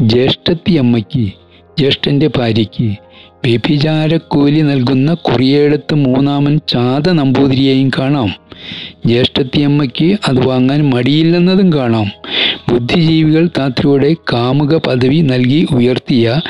ജ്യേഷ്ഠത്തി 0.00 0.72
അമ്മയ്ക്ക് 0.72 1.32
ജ്യേഷ്ഠന്റെ 1.78 2.30
ഭാര്യയ്ക്ക് 2.36 2.94
വ്യഭിചാരക്കൂലി 3.44 4.60
നൽകുന്ന 4.60 5.14
കുറിയെടുത്ത് 5.14 5.94
മൂന്നാമൻ 5.94 6.60
ചാത 6.68 7.10
നമ്പൂതിരിയെയും 7.10 7.90
കാണാം. 7.98 8.34
ജ്യേഷ്ഠത്തിയമ്മയ്ക്ക് 9.06 10.16
അത് 10.28 10.46
വാങ്ങാൻ 10.46 10.90
മടിയില്ലെന്നതും 10.90 11.72
കാണാം. 11.72 12.10
ബുദ്ധിജീവികൾ 12.68 13.48
താത്രിയുടെ 13.58 14.14
കാമുക 14.32 14.76
പദവി 14.76 15.20
നൽകി 15.20 15.66
ഉയർത്തിയ 15.72 16.40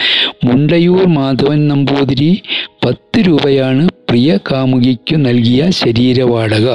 മുണ്ടയൂർ 0.44 1.06
മാധവൻ 1.06 1.68
നമ്പൂതിരി 1.68 2.42
പത്ത് 2.84 3.18
രൂപയാണ് 3.28 3.88
പ്രിയ 4.08 4.38
കാമുകിക്കു 4.52 5.16
നൽകിയ 5.16 5.70
ശരീരവാടക. 5.70 6.68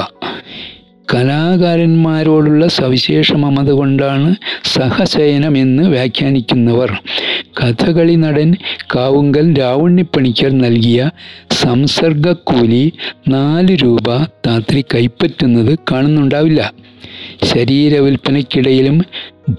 കലാകാരന്മാരോടുള്ള 1.14 2.68
സവിശേഷ 2.68 3.34
മമത 3.34 3.72
കൊണ്ടാണ് 3.72 4.36
സഹശയനമെന്ന് 4.64 5.84
വ്യാഖ്യാനിക്കുന്നവർ. 5.84 6.92
കഥകളി 7.62 8.16
നടൻ 8.16 8.56
കാവുങ്കൽ 8.96 9.60
രാവണ്യപ്പണിക്കർ 9.60 10.50
നൽകിയ 10.50 11.10
സംസർഗക്കൂലി 11.52 12.92
നാല് 13.28 13.78
രൂപ 13.84 14.08
താത്രി 14.48 14.82
കൈപ്പറ്റുന്നത് 14.82 15.80
കാണുന്നുണ്ടാവില്ല. 15.92 16.74
ശരീര 17.44 18.00
വിൽപ്പനയ്ക്കിടയിലും 18.00 19.02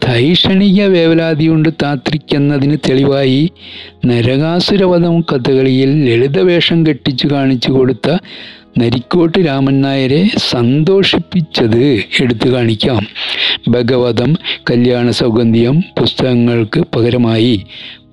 ധൈഷണിക 0.05 0.83
വേവലാതിയുണ്ട് 0.85 1.69
താത്രിക്കെന്നതിന് 1.83 2.77
തെളിവായി 2.89 3.51
നരകാസുരവധം 4.07 5.21
കഥകളിയിൽ 5.21 6.05
ലളിതവേഷം 6.07 6.87
കെട്ടിച്ചു 6.87 7.27
കാണിച്ചു 7.27 7.71
കൊടുത്ത 7.73 8.09
നരിക്കോട്ട് 8.79 9.39
രാമൻ 9.47 9.81
നായരെ 9.81 10.31
സന്തോഷിപ്പിച്ചത് 10.39 11.85
എടുത്തു 12.21 12.49
കാണിക്കാം. 12.49 13.07
ഭഗവതം 13.69 14.37
കല്യാണ 14.71 15.11
സൗഗന്ധ്യം 15.11 15.81
പുസ്തകങ്ങൾക്ക് 15.81 16.81
പകരമായി 16.97 17.63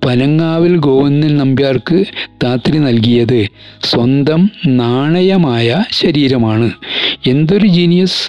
പനങ്ങാവിൽ 0.04 0.76
ഗോവിന്ദൻ 0.76 1.36
നമ്പ്യാർക്ക് 1.36 2.04
താത്രി 2.44 2.78
നൽകിയത് 2.78 3.46
സ്വന്തം 3.82 4.50
നാണയമായ 4.66 5.84
ശരീരമാണ്. 5.90 6.72
എന്തൊരു 7.26 7.66
ജീനിയസ് 7.66 8.22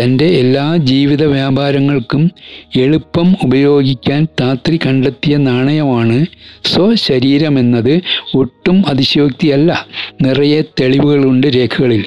തന്റെ 0.00 0.26
എല്ലാ 0.26 0.76
ജീവിത 0.76 1.24
വ്യാപാരങ്ങൾക്കും 1.24 2.30
എളുപ്പം 2.76 3.34
ഉപയോഗിക്കാൻ 3.44 4.26
താത്രി 4.40 4.78
കണ്ടെത്തിയ 4.86 5.36
നാണയമാണ് 5.36 6.26
സ്വശരീരമെന്നത് 6.64 8.00
ഒട്ടും 8.34 8.84
അതിശയോക്തിയല്ല. 8.86 9.86
നിറയെ 10.22 10.62
തെളിവുകളുണ്ട് 10.80 11.46
രേഖകളിൽ. 11.46 12.04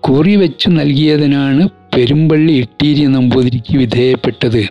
കുറി 0.00 0.36
വെച്ചു 0.36 0.68
നൽകിയതിനാണ് 0.68 1.68
പെരുമ്പള്ളി 1.68 2.52
ഇട്ടീരി 2.52 3.06
നമ്പൂതിരിക്ക് 3.06 3.76
വിധേയപ്പെട്ടത്. 3.76 4.62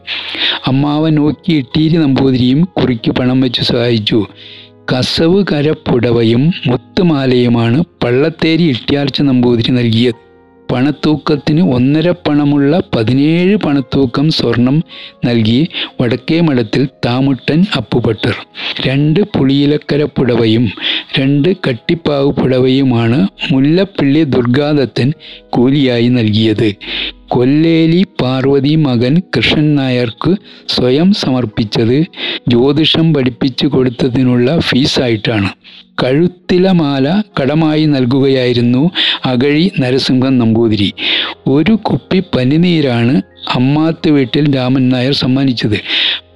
അമ്മാവൻ 0.67 1.15
നോക്കി 1.15 1.53
ഇട്ടീരി 1.53 1.97
നമ്പൂതിരിയും 1.97 2.63
കുറിക്ക് 2.63 3.11
പണം 3.11 3.41
വെച്ച് 3.41 3.61
സഹായിച്ചു. 3.61 4.25
കസവ് 4.91 5.45
കരപ്പുടവയും 5.51 6.51
മുത്തുമാലയുമാണ് 6.67 7.83
പള്ളത്തേരി 8.03 8.63
ഇട്ടിയാർച്ച 8.63 9.21
നമ്പൂതിരി 9.21 9.71
നൽകിയത്. 9.71 10.22
പണത്തൂക്കത്തിന് 10.73 11.61
ഒന്നര 11.73 12.09
പണമുള്ള 12.27 12.81
പതിനേഴ് 12.95 13.55
പണത്തൂക്കം 13.55 14.29
സ്വർണം 14.29 14.83
നൽകി 15.25 15.67
വടക്കേ 16.01 16.41
മഠത്തിൽ 16.41 16.87
താമുട്ടൻ 17.05 17.65
അപ്പുപട്ടർ. 17.77 18.35
രണ്ട് 18.87 19.19
പുളിയിലക്കര 19.19 20.03
പുടവയും 20.03 20.65
രണ്ട് 21.19 21.49
കട്ടിപ്പാവ് 21.67 22.31
പുടവയുമാണ് 22.31 23.27
മുല്ലപ്പള്ളി 23.51 24.23
ദുർഗാദത്തൻ 24.23 25.13
കൂലിയായി 25.49 26.07
നൽകിയത്. 26.07 26.69
കൊല്ലേലി 27.33 28.05
പാർവതി 28.21 28.75
മകൻ 28.75 29.21
കൃഷ്ണൻ 29.37 29.75
നായർക്ക് 29.75 30.35
സ്വയം 30.67 31.13
സമർപ്പിച്ചത് 31.13 32.03
ജ്യോതിഷം 32.47 33.13
പഠിപ്പിച്ചു 33.13 33.67
കൊടുത്തതിനുള്ള 33.67 34.59
ഫീസായിട്ടാണ്. 34.59 35.49
കഴുത്തില 36.03 36.71
മാല 36.71 37.21
കടമായി 37.41 37.85
നൽകുകയായിരുന്നു 37.85 38.91
അകഴി 39.25 39.71
നരസിംഹൻ 39.79 40.37
നമ്പൂതിരി. 40.37 40.93
ഒരു 41.47 41.71
കുപ്പി 41.71 42.19
പനിനീരാണ് 42.35 43.21
അമ്മാത്ത് 43.55 44.09
വീട്ടിൽ 44.09 44.55
രാമൻ 44.55 44.89
നായർ 44.89 45.13
സമ്മാനിച്ചത്. 45.13 45.77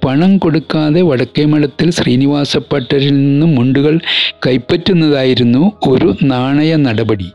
പണം 0.04 0.38
കൊടുക്കാതെ 0.38 1.02
വടക്കേമഠത്തിൽ 1.02 1.90
ശ്രീനിവാസ 1.90 2.56
പട്ടരിൽ 2.56 3.14
നിന്ന് 3.14 3.46
മുണ്ടുകൾ 3.46 4.00
കൈപ്പറ്റുന്നതായിരുന്നു 4.46 5.72
ഒരു 5.88 6.16
നാണയ 6.22 6.76
നടപടി. 6.76 7.28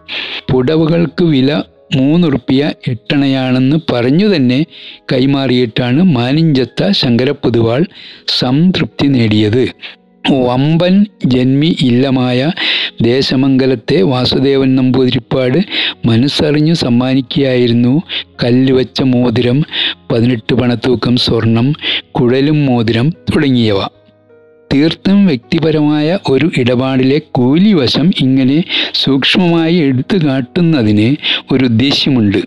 പുടവകൾക്ക് 0.51 1.23
വില 1.23 1.61
മൂന്നുറുപ്പിയ 1.95 2.71
എട്ടണയാണെന്ന് 2.87 3.93
പറഞ്ഞു 3.93 4.35
തന്നെ 4.35 4.65
കൈമാറിയിട്ടാണ് 5.11 6.03
മാനിഞ്ചത്ത 6.03 6.91
ശങ്കരപ്പൊതുവാൾ 6.91 7.85
സംതൃപ്തി 8.27 9.07
നേടിയത്. 9.07 9.69
വമ്പൻ 10.31 11.05
ജന്മി 11.25 11.75
ഇല്ലമായ 11.81 12.51
ദേശമംഗലത്തെ 13.01 14.01
വാസുദേവൻ 14.01 14.75
നമ്പൂതിരിപ്പാട് 14.75 15.57
മനസ്സറിഞ്ഞു 16.05 16.73
സമ്മാനിക്കുകയായിരുന്നു. 16.73 18.01
കല്ലുവച്ച 18.43 19.01
മോതിരം 19.01 19.63
പതിനെട്ട് 20.11 20.55
പണത്തൂക്കം 20.55 21.15
സ്വർണം 21.15 21.73
കുഴലും 22.11 22.65
മോതിരം 22.65 23.09
തുടങ്ങിയവ. 23.09 24.02
തീർത്തും 24.73 25.25
വ്യക്തിപരമായ 25.25 26.17
ഒരു 26.29 26.51
ഇടപാടിലെ 26.57 27.21
കൂലിവശം 27.31 28.11
ഇങ്ങനെ 28.19 28.63
സൂക്ഷ്മമായി 28.93 29.75
എടുത്തു 29.75 30.17
കാട്ടുന്നതിന് 30.17 31.15
ഒരു 31.53 31.65
ഉദ്ദേശ്യമുണ്ട്. 31.65 32.37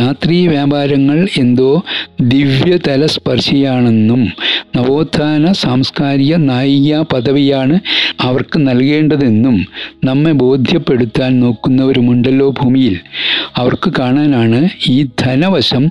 രാത്രി 0.00 0.46
വ്യാപാരങ്ങൾ 0.46 1.28
എന്തോ 1.36 1.82
ദിവ്യതല 2.20 3.06
സ്പർശിയാണെന്നും 3.06 4.32
നവോത്ഥാന 4.76 5.52
സാംസ്കാരിക 5.52 6.34
നായിക 6.34 7.00
പദവിയാണ് 7.00 7.80
അവർക്ക് 8.20 8.58
നൽകേണ്ടതെന്നും 8.58 9.66
നമ്മെ 10.04 10.32
ബോധ്യപ്പെടുത്താൻ 10.32 11.40
നോക്കുന്നവരുമുണ്ടല്ലോ 11.40 12.50
ഭൂമിയിൽ. 12.50 13.00
അവർക്ക് 13.56 13.92
കാണാനാണ് 13.98 14.68
ഈ 14.88 15.06
ധനവശം 15.20 15.88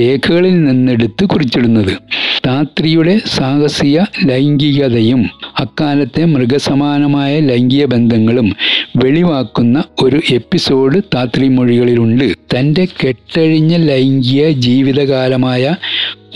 രേഖകളിൽ 0.00 0.64
നിന്നെടുത്ത് 0.64 1.24
കുറിച്ചിടുന്നത്. 1.24 1.98
താത്രിയുടെ 2.46 3.20
സാഹസിക 3.36 4.00
ലൈംഗികതയും 4.24 5.30
അക്കാലത്തെ 5.60 6.24
മൃഗസമാനമായ 6.24 7.40
ലൈംഗിക 7.40 7.84
ബന്ധങ്ങളും 7.84 8.56
വെളിവാക്കുന്ന 8.96 9.84
ഒരു 10.02 10.20
എപ്പിസോഡ് 10.30 11.02
താത്രി 11.14 11.48
മൊഴികളിലുണ്ട് 11.48 12.34
തന്റെ 12.54 12.84
കെട്ടഴിഞ്ഞ 12.84 13.76
ലൈംഗിക 13.76 14.48
ജീവിതകാലമായ 14.48 15.74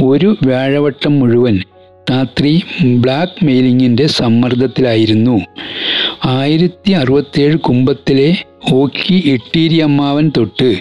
ഒരു 0.03 0.37
വ്യാഴവട്ടം 0.43 1.19
മുഴുവൻ 1.19 1.61
താത്രി 2.11 2.63
ബ്ലാക്ക് 2.83 3.45
മെയിലിങ്ങിന്റെ 3.45 4.07
സമ്മർദ്ദത്തിലായിരുന്നു. 4.07 5.41
ആയിരത്തി 6.25 6.93
അറുപത്തേഴ് 6.93 7.57
കുംഭത്തിലെ 7.57 8.37
ഓക്കി 8.73 9.15
ഇട്ടീരി 9.15 9.79
അമ്മാവൻ 9.79 10.31
തൊട്ട് 10.37 10.81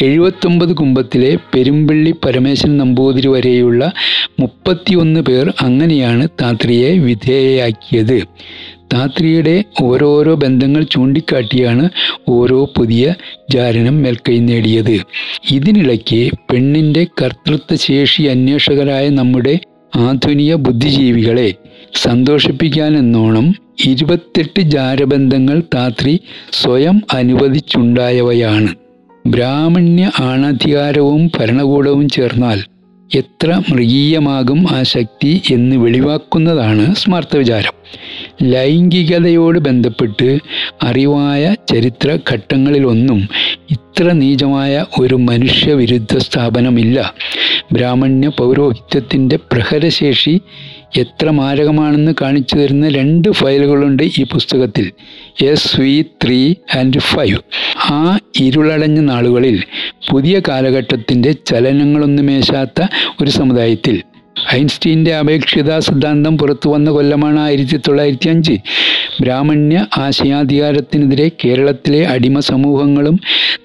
എഴുപത്തൊമ്പത് 0.00 0.74
കുംഭത്തിലെ 0.74 1.36
പെരുമ്പള്ളി 1.54 2.14
പരമേശ്വരൻ 2.24 2.76
നമ്പൂതിരി 2.76 3.26
വരെയുള്ള 3.26 3.92
മുപ്പത്തിയൊന്ന് 4.40 5.20
പേർ 5.20 5.52
അങ്ങനെയാണ് 5.60 6.28
താത്രിയെ 6.42 6.98
വിധേയയാക്കിയത്. 6.98 8.18
താത്രിയുടെ 8.94 9.64
ഓരോരോ 9.82 10.34
ബന്ധങ്ങൾ 10.34 10.82
ചൂണ്ടിക്കാട്ടിയാണ് 10.82 11.88
ഓരോ 12.28 12.64
പുതിയ 12.76 13.14
ജാരനം 13.50 14.02
മേൽക്കൈ 14.02 14.38
നേടിയത്. 14.38 14.96
ഇതിനിടയ്ക്ക് 15.50 16.30
പെണ്ണിന്റെ 16.52 17.06
കർത്തൃത്വശേഷി 17.22 18.22
അന്വേഷകരായ 18.22 19.08
നമ്മുടെ 19.08 19.58
ആധുനിക 19.96 20.54
ബുദ്ധിജീവികളെ 20.54 21.54
സന്തോഷിപ്പിക്കാനെന്നോണം 21.94 23.54
ഇരുപത്തെട്ട് 23.84 24.60
ജാരബന്ധങ്ങൾ 24.60 25.62
താത്രി 25.74 26.20
സ്വയം 26.52 27.02
അനുവദിച്ചുണ്ടായവയാണ്. 27.12 28.68
ബ്രാഹ്മണ്യ 29.26 30.10
ആണാധികാരവും 30.20 31.30
ഭരണകൂടവും 31.38 32.08
ചേർന്നാൽ 32.08 32.58
എത്ര 33.10 33.60
മൃഗീയമാകും 33.70 34.66
ആ 34.70 34.82
ശക്തി 34.82 35.42
എന്ന് 35.50 35.76
വെളിവാക്കുന്നതാണ് 35.76 36.94
സ്മാർത്ഥ 36.94 37.36
വിചാരം. 37.36 37.72
ലൈംഗികതയോട് 38.42 39.58
ബന്ധപ്പെട്ട് 39.58 40.38
അറിവായ 40.82 41.54
ചരിത്ര 41.70 42.18
ഘട്ടങ്ങളിലൊന്നും 42.30 43.28
ഇത്ര 43.70 44.12
നീചമായ 44.12 44.84
ഒരു 45.00 45.14
മനുഷ്യവിരുദ്ധ 45.14 46.16
സ്ഥാപനമില്ല. 46.18 47.14
ബ്രാഹ്മണ്യ 47.72 48.28
പൗരോഹിത്യത്തിന്റെ 48.28 49.36
പ്രഹരശേഷി 49.36 50.40
എത്ര 50.96 51.30
മാരകമാണെന്ന് 51.30 52.12
കാണിച്ചു 52.22 52.54
തരുന്ന 52.56 52.88
രണ്ട് 52.88 53.28
ഫയലുകളുണ്ട് 53.30 54.02
ഈ 54.02 54.24
പുസ്തകത്തിൽ. 54.24 54.86
S 55.42 55.80
V 55.80 56.04
three 56.24 56.54
and 56.74 56.98
five 56.98 57.38
ആ 57.90 58.18
ഇരുളടഞ്ഞ 58.40 59.00
നാളുകളിൽ 59.00 59.62
പുതിയ 60.10 60.40
കാലഘട്ടത്തിന്റെ 60.48 61.32
ചലനങ്ങളൊന്നുമേശാത്ത 61.32 62.80
ഒരു 63.20 63.30
സമുദായത്തിൽ 63.30 63.96
ഐൻസ്റ്റീന്റെ 64.54 65.16
അപേക്ഷിത 65.16 65.78
സിദ്ധാന്തം 65.78 66.38
പുറത്തു 66.38 66.68
വന്ന 66.68 66.90
കൊല്ലമാണ് 66.90 67.40
ആയിരത്തി 67.40 67.76
തൊള്ളായിരത്തി 67.76 68.28
അഞ്ച് 68.28 68.54
ബ്രാഹ്മണ്യ 69.20 69.86
ആശയാധികാരത്തിനെതിരെ 69.98 71.30
കേരളത്തിലെ 71.44 72.06
അടിമ 72.06 72.40
സമൂഹങ്ങളും 72.40 73.20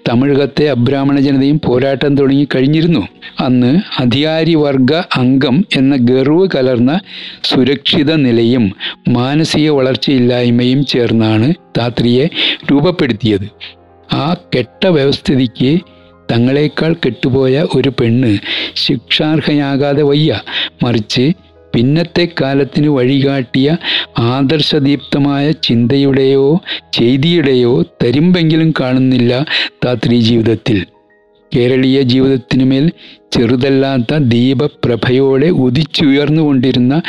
തമിഴകത്തെ 0.10 0.69
അബ്രാഹ്മണ 0.69 1.19
ജനതയും 1.19 1.62
പോരാട്ടം 1.65 2.17
തുടങ്ങി 2.17 2.47
കഴിഞ്ഞിരുന്നു. 2.55 3.08
അന്ന് 3.39 3.79
അധികാരി 3.99 4.55
വർഗ 4.55 4.93
അംഗം 4.93 5.65
എന്ന 5.75 5.95
ഗർവ് 5.95 6.49
കലർന്ന 6.55 6.99
സുരക്ഷിത 7.43 8.13
നിലയും 8.13 8.73
മാനസിക 9.10 9.69
വളർച്ചയില്ലായ്മയും 9.69 10.86
ചേർന്നാണ് 10.86 11.53
താത്രിയെ 11.77 12.25
രൂപപ്പെടുത്തിയത്. 12.71 13.47
ആ 14.13 14.34
കെട്ട 14.55 14.88
വ്യവസ്ഥിതിക്ക് 14.88 15.71
തങ്ങളെക്കാൾ 16.32 16.94
കെട്ടുപോയ 16.94 17.65
ഒരു 17.76 17.89
പെണ്ണ് 17.89 18.38
ശിക്ഷാർഹയാകാതെ 18.74 20.04
വയ്യ. 20.04 20.42
മറിച്ച് 20.84 21.32
പിന്നത്തെ 21.76 22.28
കാലത്തിന് 22.42 22.88
വഴികാട്ടിയ 22.88 23.78
ആദർശദീപ്തമായ 24.18 25.52
ചിന്തയുടെയോ 25.52 26.60
ചെയ്തിയുടെയോ 26.94 27.82
തരിമ്പെങ്കിലും 28.04 28.74
കാണുന്നില്ല 28.80 29.46
താത്രി 29.86 30.20
ജീവിതത്തിൽ. 30.20 30.86
കേരളീയ 31.56 32.02
ജീവിതത്തിനുമേൽ 32.02 32.92
ചെറുതല്ലാത്ത 33.34 34.18
ദീപപ്രഭയോടെ 34.18 35.50
ഉദിച്ചുയർന്നുകൊണ്ടിരുന്ന 35.50 37.02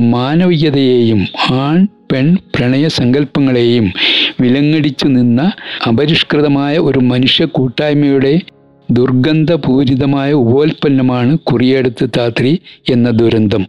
മാനവികതയെയും 0.00 1.26
ആൺ 1.50 1.88
പെൺ 2.12 2.36
പ്രണയ 2.54 2.88
സങ്കല്പങ്ങളെയും 2.88 3.92
വിലങ്ങടിച്ചു 4.40 5.06
നിന്ന 5.06 5.52
അപരിഷ്കൃതമായ 5.88 6.78
ഒരു 6.78 6.98
മനുഷ്യ 6.98 7.44
കൂട്ടായ്മയുടെ 7.44 8.40
ദുർഗന്ധപൂരിതമായ 8.90 10.32
ഉപോൽപ്പന്നമാണ് 10.32 11.38
കുറിയടുത്ത് 11.38 12.10
താത്രി 12.16 12.62
എന്ന 12.88 13.10
ദുരന്തം. 13.10 13.66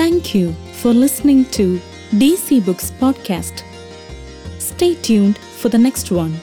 Thank 0.00 0.38
you 0.38 0.54
for 0.80 1.00
listening 1.00 1.44
to 1.58 1.78
D 2.18 2.34
C 2.34 2.58
books 2.58 2.92
podcast 3.02 3.58
stay 4.58 4.92
tune 4.92 5.32
for 5.32 5.72
the 5.72 5.76
next 5.76 6.14
one 6.14 6.34